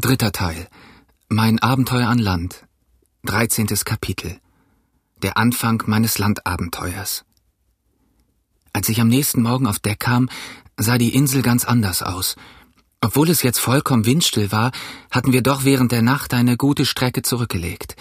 [0.00, 0.66] Dritter Teil.
[1.28, 2.64] Mein Abenteuer an Land.
[3.22, 4.40] Dreizehntes Kapitel.
[5.20, 7.26] Der Anfang meines Landabenteuers.
[8.72, 10.30] Als ich am nächsten Morgen auf Deck kam,
[10.78, 12.36] sah die Insel ganz anders aus.
[13.02, 14.72] Obwohl es jetzt vollkommen windstill war,
[15.10, 17.94] hatten wir doch während der Nacht eine gute Strecke zurückgelegt.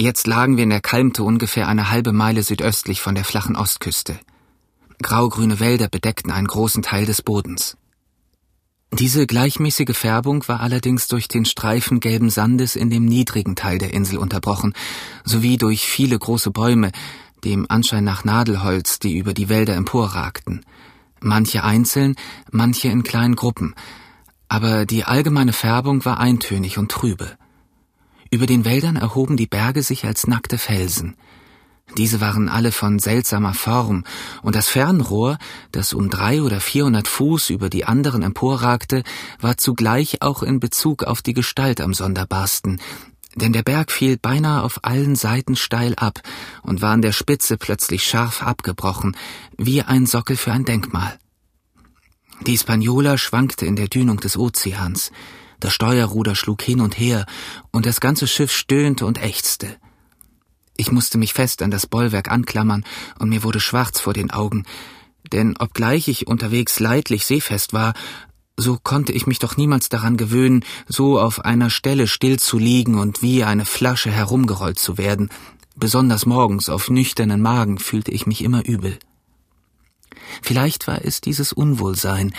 [0.00, 4.18] Jetzt lagen wir in der Kalmte ungefähr eine halbe Meile südöstlich von der flachen Ostküste.
[5.00, 7.76] Graugrüne Wälder bedeckten einen großen Teil des Bodens.
[8.98, 13.94] Diese gleichmäßige Färbung war allerdings durch den Streifen gelben Sandes in dem niedrigen Teil der
[13.94, 14.74] Insel unterbrochen,
[15.24, 16.92] sowie durch viele große Bäume,
[17.42, 20.64] dem Anschein nach Nadelholz, die über die Wälder emporragten.
[21.20, 22.16] Manche einzeln,
[22.50, 23.74] manche in kleinen Gruppen,
[24.48, 27.38] aber die allgemeine Färbung war eintönig und trübe.
[28.30, 31.16] Über den Wäldern erhoben die Berge sich als nackte Felsen.
[31.96, 34.04] Diese waren alle von seltsamer Form,
[34.42, 35.38] und das Fernrohr,
[35.72, 39.02] das um drei oder vierhundert Fuß über die anderen emporragte,
[39.40, 42.80] war zugleich auch in Bezug auf die Gestalt am sonderbarsten,
[43.34, 46.20] denn der Berg fiel beinahe auf allen Seiten steil ab
[46.62, 49.16] und war an der Spitze plötzlich scharf abgebrochen,
[49.56, 51.18] wie ein Sockel für ein Denkmal.
[52.46, 55.12] Die Spaniola schwankte in der Dünung des Ozeans,
[55.60, 57.24] das Steuerruder schlug hin und her,
[57.70, 59.76] und das ganze Schiff stöhnte und ächzte.
[60.76, 62.84] Ich musste mich fest an das Bollwerk anklammern,
[63.18, 64.64] und mir wurde schwarz vor den Augen,
[65.32, 67.94] denn obgleich ich unterwegs leidlich seefest war,
[68.56, 72.98] so konnte ich mich doch niemals daran gewöhnen, so auf einer Stelle still zu liegen
[72.98, 75.30] und wie eine Flasche herumgerollt zu werden.
[75.74, 78.98] Besonders morgens auf nüchternen Magen fühlte ich mich immer übel.
[80.42, 82.34] Vielleicht war es dieses Unwohlsein,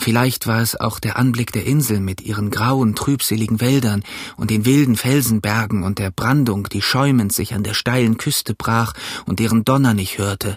[0.00, 4.02] Vielleicht war es auch der Anblick der Insel mit ihren grauen, trübseligen Wäldern
[4.38, 8.94] und den wilden Felsenbergen und der Brandung, die schäumend sich an der steilen Küste brach
[9.26, 10.56] und deren Donner ich hörte.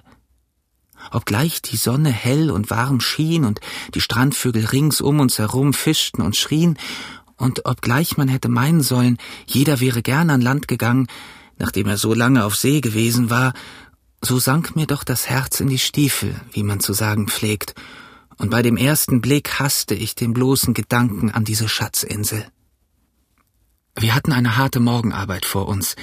[1.12, 3.60] Obgleich die Sonne hell und warm schien und
[3.94, 6.78] die Strandvögel rings um uns herum fischten und schrien,
[7.36, 11.08] und obgleich man hätte meinen sollen, jeder wäre gern an Land gegangen,
[11.58, 13.54] nachdem er so lange auf See gewesen war,
[14.22, 17.76] so sank mir doch das Herz in die Stiefel, wie man zu sagen pflegt,
[18.38, 22.46] und bei dem ersten Blick hasste ich den bloßen Gedanken an diese Schatzinsel.
[23.96, 25.96] Wir hatten eine harte Morgenarbeit vor uns,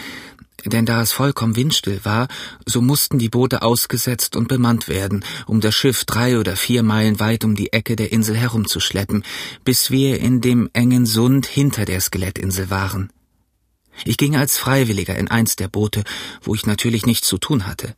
[0.64, 2.28] denn da es vollkommen windstill war,
[2.66, 7.18] so mussten die Boote ausgesetzt und bemannt werden, um das Schiff drei oder vier Meilen
[7.18, 9.24] weit um die Ecke der Insel herumzuschleppen,
[9.64, 13.10] bis wir in dem engen Sund hinter der Skelettinsel waren.
[14.04, 16.04] Ich ging als Freiwilliger in eins der Boote,
[16.42, 17.94] wo ich natürlich nichts zu tun hatte.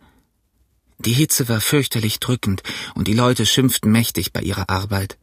[1.04, 2.62] Die Hitze war fürchterlich drückend
[2.94, 5.18] und die Leute schimpften mächtig bei ihrer Arbeit.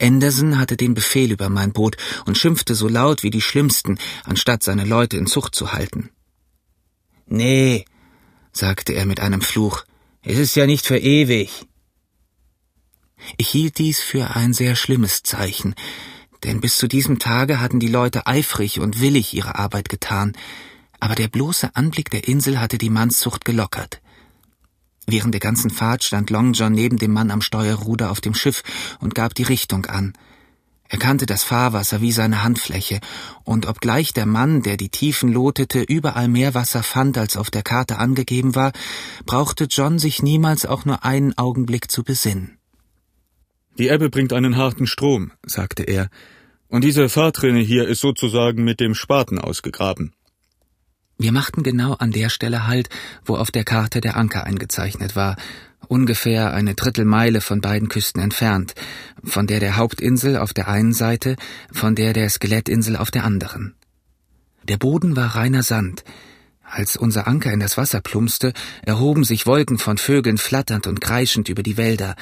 [0.00, 4.62] Anderson hatte den Befehl über mein Boot und schimpfte so laut wie die Schlimmsten, anstatt
[4.62, 6.10] seine Leute in Zucht zu halten.
[7.26, 7.84] Nee,
[8.52, 9.84] sagte er mit einem Fluch,
[10.22, 11.66] es ist ja nicht für ewig.
[13.36, 15.74] Ich hielt dies für ein sehr schlimmes Zeichen,
[16.44, 20.36] denn bis zu diesem Tage hatten die Leute eifrig und willig ihre Arbeit getan,
[21.00, 24.00] aber der bloße Anblick der Insel hatte die Mannszucht gelockert.
[25.10, 28.62] Während der ganzen Fahrt stand Long John neben dem Mann am Steuerruder auf dem Schiff
[29.00, 30.12] und gab die Richtung an.
[30.90, 33.00] Er kannte das Fahrwasser wie seine Handfläche,
[33.42, 37.62] und obgleich der Mann, der die Tiefen lotete, überall mehr Wasser fand, als auf der
[37.62, 38.72] Karte angegeben war,
[39.24, 42.58] brauchte John sich niemals auch nur einen Augenblick zu besinnen.
[43.78, 46.10] Die Ebbe bringt einen harten Strom, sagte er,
[46.68, 50.12] und diese Fahrtrinne hier ist sozusagen mit dem Spaten ausgegraben.
[51.20, 52.88] Wir machten genau an der Stelle Halt,
[53.24, 55.36] wo auf der Karte der Anker eingezeichnet war,
[55.88, 58.74] ungefähr eine Drittelmeile von beiden Küsten entfernt,
[59.24, 61.34] von der der Hauptinsel auf der einen Seite,
[61.72, 63.74] von der der Skelettinsel auf der anderen.
[64.62, 66.04] Der Boden war reiner Sand.
[66.62, 68.52] Als unser Anker in das Wasser plumpste,
[68.82, 72.14] erhoben sich Wolken von Vögeln flatternd und kreischend über die Wälder,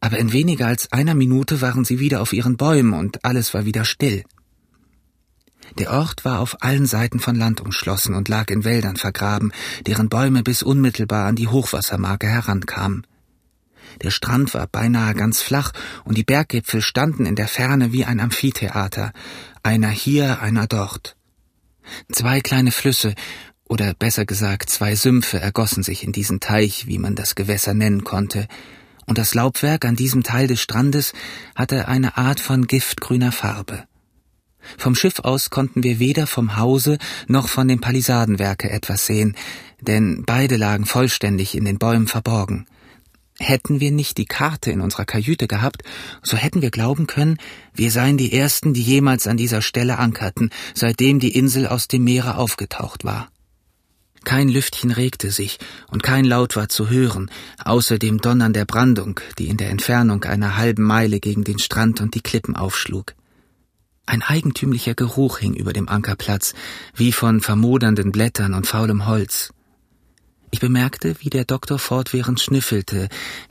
[0.00, 3.66] aber in weniger als einer Minute waren sie wieder auf ihren Bäumen und alles war
[3.66, 4.24] wieder still.
[5.78, 9.52] Der Ort war auf allen Seiten von Land umschlossen und lag in Wäldern vergraben,
[9.86, 13.06] deren Bäume bis unmittelbar an die Hochwassermarke herankamen.
[14.02, 15.72] Der Strand war beinahe ganz flach
[16.04, 19.12] und die Berggipfel standen in der Ferne wie ein Amphitheater,
[19.62, 21.16] einer hier, einer dort.
[22.12, 23.14] Zwei kleine Flüsse,
[23.68, 28.04] oder besser gesagt zwei Sümpfe ergossen sich in diesen Teich, wie man das Gewässer nennen
[28.04, 28.48] konnte,
[29.06, 31.12] und das Laubwerk an diesem Teil des Strandes
[31.54, 33.84] hatte eine Art von giftgrüner Farbe.
[34.78, 39.36] Vom Schiff aus konnten wir weder vom Hause noch von dem Palisadenwerke etwas sehen,
[39.80, 42.66] denn beide lagen vollständig in den Bäumen verborgen.
[43.38, 45.82] Hätten wir nicht die Karte in unserer Kajüte gehabt,
[46.22, 47.38] so hätten wir glauben können,
[47.72, 52.04] wir seien die Ersten, die jemals an dieser Stelle ankerten, seitdem die Insel aus dem
[52.04, 53.30] Meere aufgetaucht war.
[54.24, 55.58] Kein Lüftchen regte sich
[55.88, 57.30] und kein Laut war zu hören,
[57.64, 62.02] außer dem Donnern der Brandung, die in der Entfernung einer halben Meile gegen den Strand
[62.02, 63.14] und die Klippen aufschlug.
[64.10, 66.54] Ein eigentümlicher Geruch hing über dem Ankerplatz,
[66.96, 69.52] wie von vermodernden Blättern und faulem Holz.
[70.50, 73.08] Ich bemerkte, wie der Doktor fortwährend schnüffelte,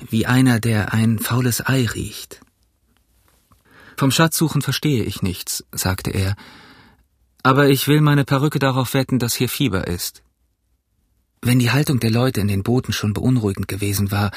[0.09, 2.41] wie einer, der ein faules Ei riecht.
[3.95, 6.35] Vom Schatzsuchen verstehe ich nichts, sagte er,
[7.41, 10.23] aber ich will meine Perücke darauf wetten, dass hier Fieber ist.
[11.41, 14.31] Wenn die Haltung der Leute in den Booten schon beunruhigend gewesen war,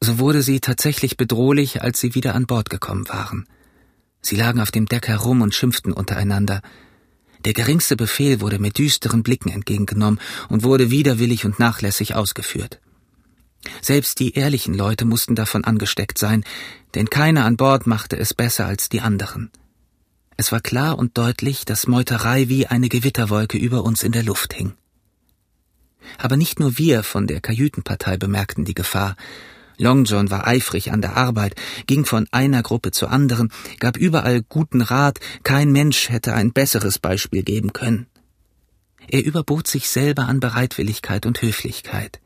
[0.00, 3.48] so wurde sie tatsächlich bedrohlich, als sie wieder an Bord gekommen waren.
[4.24, 6.62] Sie lagen auf dem Deck herum und schimpften untereinander.
[7.44, 10.18] Der geringste Befehl wurde mit düsteren Blicken entgegengenommen
[10.48, 12.80] und wurde widerwillig und nachlässig ausgeführt.
[13.82, 16.42] Selbst die ehrlichen Leute mussten davon angesteckt sein,
[16.94, 19.50] denn keiner an Bord machte es besser als die anderen.
[20.38, 24.54] Es war klar und deutlich, dass Meuterei wie eine Gewitterwolke über uns in der Luft
[24.54, 24.72] hing.
[26.16, 29.16] Aber nicht nur wir von der Kajütenpartei bemerkten die Gefahr,
[29.76, 31.54] Long John war eifrig an der Arbeit,
[31.86, 33.50] ging von einer Gruppe zur anderen,
[33.80, 38.06] gab überall guten Rat, kein Mensch hätte ein besseres Beispiel geben können.
[39.08, 42.20] Er überbot sich selber an Bereitwilligkeit und Höflichkeit.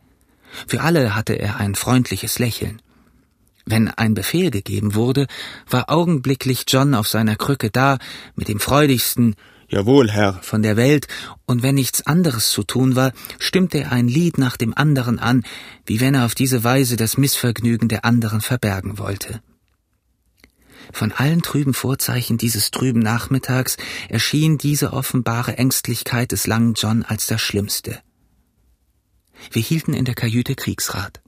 [0.66, 2.80] Für alle hatte er ein freundliches Lächeln.
[3.66, 5.26] Wenn ein Befehl gegeben wurde,
[5.68, 7.98] war augenblicklich John auf seiner Krücke da,
[8.34, 9.36] mit dem freudigsten
[9.70, 10.40] Jawohl, Herr.
[10.42, 11.08] von der Welt,
[11.44, 15.44] und wenn nichts anderes zu tun war, stimmte er ein Lied nach dem anderen an,
[15.84, 19.42] wie wenn er auf diese Weise das Missvergnügen der anderen verbergen wollte.
[20.90, 23.76] Von allen trüben Vorzeichen dieses trüben Nachmittags
[24.08, 28.00] erschien diese offenbare Ängstlichkeit des langen John als das Schlimmste.
[29.52, 31.20] Wir hielten in der Kajüte Kriegsrat.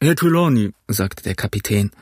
[0.00, 1.92] Herr Trelawney, sagte der Kapitän,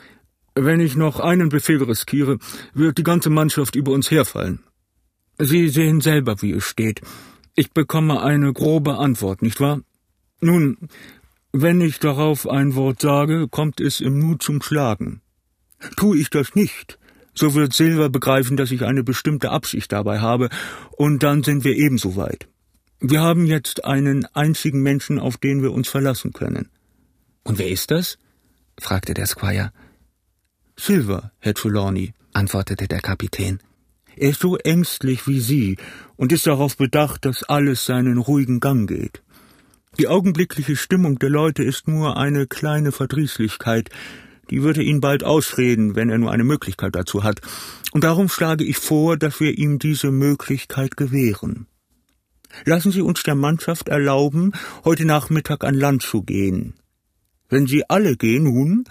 [0.55, 2.39] wenn ich noch einen Befehl riskiere,
[2.73, 4.65] wird die ganze Mannschaft über uns herfallen.
[5.39, 7.01] Sie sehen selber, wie es steht.
[7.55, 9.81] Ich bekomme eine grobe Antwort, nicht wahr?
[10.41, 10.89] Nun,
[11.53, 15.21] wenn ich darauf ein Wort sage, kommt es im Nu zum Schlagen.
[15.97, 16.99] Tue ich das nicht,
[17.35, 20.49] so wird Silver begreifen, dass ich eine bestimmte Absicht dabei habe,
[20.93, 22.49] und dann sind wir ebenso weit.
[23.01, 26.69] Wir haben jetzt einen einzigen Menschen, auf den wir uns verlassen können.
[27.43, 28.19] Und wer ist das?
[28.79, 29.73] fragte der Squire.
[30.79, 33.61] Silver, Herr Trelawney, antwortete der Kapitän.
[34.17, 35.77] Er ist so ängstlich wie Sie
[36.17, 39.23] und ist darauf bedacht, dass alles seinen ruhigen Gang geht.
[39.99, 43.91] Die augenblickliche Stimmung der Leute ist nur eine kleine Verdrießlichkeit,
[44.51, 47.41] die würde ihn bald ausreden, wenn er nur eine Möglichkeit dazu hat,
[47.93, 51.67] und darum schlage ich vor, dass wir ihm diese Möglichkeit gewähren.
[52.65, 54.53] Lassen Sie uns der Mannschaft erlauben,
[54.85, 56.75] heute Nachmittag an Land zu gehen.
[57.49, 58.85] Wenn Sie alle gehen nun,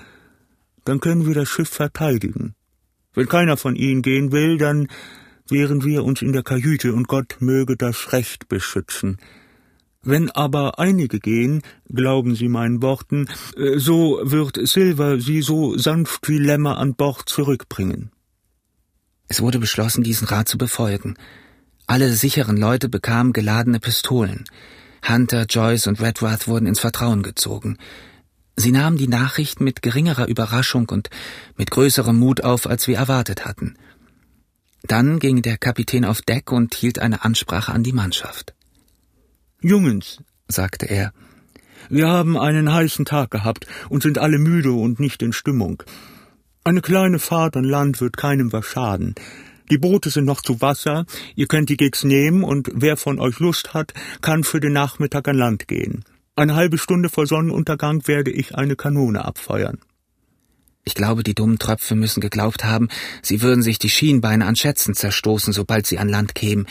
[0.86, 2.56] dann können wir das Schiff verteidigen.
[3.14, 4.88] Wenn keiner von ihnen gehen will, dann
[5.48, 9.18] wehren wir uns in der Kajüte und Gott möge das Recht beschützen.
[10.04, 16.28] Wenn aber einige gehen, glauben Sie meinen Worten, äh, so wird Silver sie so sanft
[16.28, 18.12] wie Lämmer an Bord zurückbringen.
[19.28, 21.16] Es wurde beschlossen, diesen Rat zu befolgen.
[21.86, 24.46] Alle sicheren Leute bekamen geladene Pistolen.
[25.08, 27.78] Hunter, Joyce und Redworth wurden ins Vertrauen gezogen.
[28.56, 31.10] Sie nahmen die Nachricht mit geringerer Überraschung und
[31.58, 33.76] mit größerem Mut auf, als wir erwartet hatten.
[34.84, 38.54] Dann ging der Kapitän auf Deck und hielt eine Ansprache an die Mannschaft.
[39.62, 41.14] Jungens, sagte er,
[41.90, 45.84] wir haben einen heißen Tag gehabt und sind alle müde und nicht in Stimmung.
[46.64, 49.16] Eine kleine Fahrt an Land wird keinem was schaden.
[49.70, 51.06] Die Boote sind noch zu Wasser,
[51.36, 55.28] ihr könnt die Gigs nehmen und wer von euch Lust hat, kann für den Nachmittag
[55.28, 56.04] an Land gehen.
[56.42, 59.78] Eine halbe Stunde vor Sonnenuntergang werde ich eine Kanone abfeuern.
[60.84, 62.88] Ich glaube, die dummen Tröpfe müssen geglaubt haben,
[63.22, 66.66] sie würden sich die Schienbeine an Schätzen zerstoßen, sobald sie an Land kämen,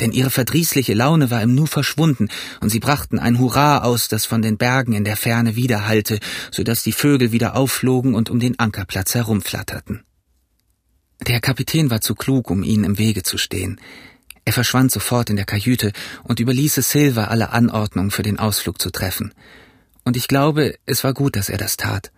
[0.00, 2.30] denn ihre verdrießliche Laune war im Nu verschwunden,
[2.62, 6.18] und sie brachten ein Hurra aus, das von den Bergen in der Ferne widerhallte,
[6.50, 10.02] so dass die Vögel wieder aufflogen und um den Ankerplatz herumflatterten.
[11.26, 13.78] Der Kapitän war zu klug, um ihnen im Wege zu stehen.
[14.44, 15.92] Er verschwand sofort in der Kajüte
[16.24, 19.34] und überließ es Silver, alle Anordnungen für den Ausflug zu treffen.
[20.04, 22.10] Und ich glaube, es war gut, dass er das tat.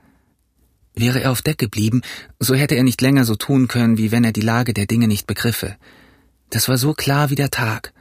[0.94, 2.02] Wäre er auf Deck geblieben,
[2.38, 5.08] so hätte er nicht länger so tun können, wie wenn er die Lage der Dinge
[5.08, 5.76] nicht begriffe.
[6.50, 7.92] Das war so klar wie der Tag.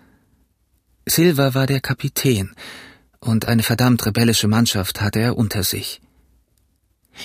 [1.05, 2.53] Silver war der Kapitän,
[3.19, 6.01] und eine verdammt rebellische Mannschaft hatte er unter sich.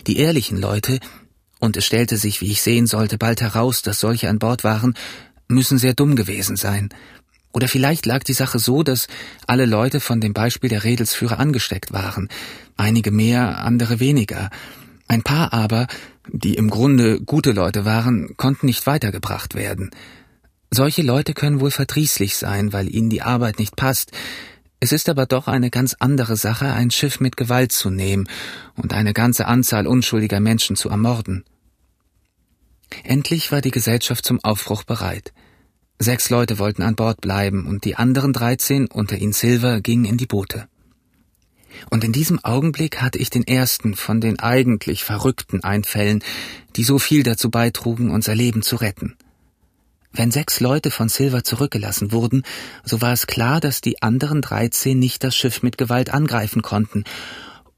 [0.06, 1.00] Die ehrlichen Leute,
[1.58, 4.94] und es stellte sich, wie ich sehen sollte, bald heraus, dass solche an Bord waren,
[5.48, 6.90] müssen sehr dumm gewesen sein.
[7.52, 9.06] Oder vielleicht lag die Sache so, dass
[9.46, 12.28] alle Leute von dem Beispiel der Redelsführer angesteckt waren,
[12.76, 14.50] einige mehr, andere weniger.
[15.08, 15.86] Ein paar aber,
[16.30, 19.90] die im Grunde gute Leute waren, konnten nicht weitergebracht werden.
[20.70, 24.10] Solche Leute können wohl verdrießlich sein, weil ihnen die Arbeit nicht passt.
[24.80, 28.28] Es ist aber doch eine ganz andere Sache, ein Schiff mit Gewalt zu nehmen
[28.74, 31.44] und eine ganze Anzahl unschuldiger Menschen zu ermorden.
[33.04, 35.32] Endlich war die Gesellschaft zum Aufbruch bereit.
[35.98, 40.18] Sechs Leute wollten an Bord bleiben und die anderen dreizehn, unter ihnen Silver, gingen in
[40.18, 40.68] die Boote.
[41.90, 46.22] Und in diesem Augenblick hatte ich den ersten von den eigentlich verrückten Einfällen,
[46.76, 49.16] die so viel dazu beitrugen, unser Leben zu retten.
[50.12, 52.42] Wenn sechs Leute von Silver zurückgelassen wurden,
[52.84, 57.04] so war es klar, dass die anderen dreizehn nicht das Schiff mit Gewalt angreifen konnten.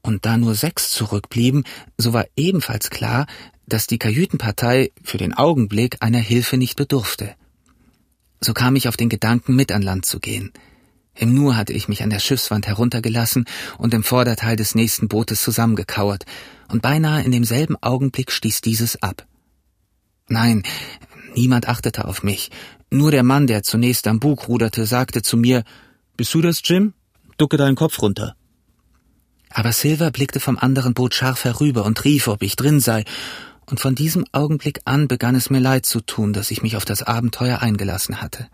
[0.01, 1.65] Und da nur sechs zurückblieben,
[1.97, 3.27] so war ebenfalls klar,
[3.69, 7.35] dass die Kajütenpartei für den Augenblick einer Hilfe nicht bedurfte.
[8.41, 10.51] So kam ich auf den Gedanken, mit an Land zu gehen.
[11.15, 13.45] Im Nu hatte ich mich an der Schiffswand heruntergelassen
[13.77, 16.25] und im Vorderteil des nächsten Bootes zusammengekauert,
[16.69, 19.25] und beinahe in demselben Augenblick stieß dieses ab.
[20.27, 20.63] Nein,
[21.35, 22.51] niemand achtete auf mich.
[22.91, 25.63] Nur der Mann, der zunächst am Bug ruderte, sagte zu mir
[26.15, 26.93] Bist du das, Jim?
[27.37, 28.35] Ducke deinen Kopf runter.
[29.49, 33.03] Aber Silver blickte vom anderen Boot scharf herüber und rief, ob ich drin sei,
[33.69, 36.85] und von diesem Augenblick an begann es mir leid zu tun, dass ich mich auf
[36.85, 38.47] das Abenteuer eingelassen hatte.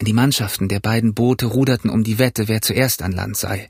[0.00, 3.68] Die Mannschaften der beiden Boote ruderten um die Wette, wer zuerst an Land sei.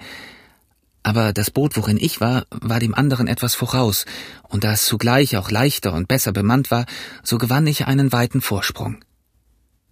[1.02, 4.06] Aber das Boot, worin ich war, war dem anderen etwas voraus,
[4.48, 6.86] und da es zugleich auch leichter und besser bemannt war,
[7.22, 9.04] so gewann ich einen weiten Vorsprung.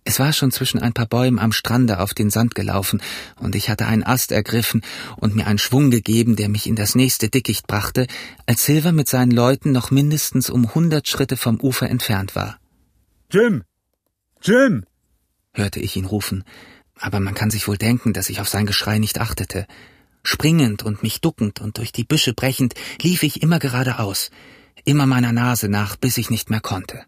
[0.05, 3.01] Es war schon zwischen ein paar Bäumen am Strande auf den Sand gelaufen,
[3.39, 4.83] und ich hatte einen Ast ergriffen
[5.17, 8.07] und mir einen Schwung gegeben, der mich in das nächste Dickicht brachte,
[8.47, 12.59] als Silver mit seinen Leuten noch mindestens um hundert Schritte vom Ufer entfernt war.
[13.31, 13.63] Jim!
[14.43, 14.85] Jim!
[15.55, 16.43] hörte ich ihn rufen,
[16.99, 19.67] aber man kann sich wohl denken, dass ich auf sein Geschrei nicht achtete.
[20.25, 24.31] Springend und mich duckend und durch die Büsche brechend lief ich immer geradeaus,
[24.85, 27.05] immer meiner Nase nach, bis ich nicht mehr konnte.